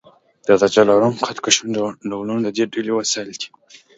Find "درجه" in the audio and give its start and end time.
0.61-0.83